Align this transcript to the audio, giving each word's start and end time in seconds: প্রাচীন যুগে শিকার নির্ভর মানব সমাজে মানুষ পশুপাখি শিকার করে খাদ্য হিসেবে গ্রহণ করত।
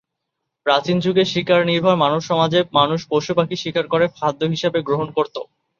প্রাচীন 0.65 0.97
যুগে 0.99 1.23
শিকার 1.25 1.61
নির্ভর 1.65 1.95
মানব 1.95 2.21
সমাজে 2.29 2.59
মানুষ 2.73 2.99
পশুপাখি 3.09 3.55
শিকার 3.57 3.85
করে 3.87 4.05
খাদ্য 4.17 4.41
হিসেবে 4.53 4.79
গ্রহণ 4.87 5.07
করত। 5.17 5.35